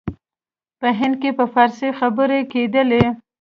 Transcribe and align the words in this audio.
په 0.79 0.87
هند 0.99 1.15
کې 1.21 1.31
په 1.37 1.45
فارسي 1.53 1.89
خبري 1.99 2.39
کېدلې. 2.51 3.03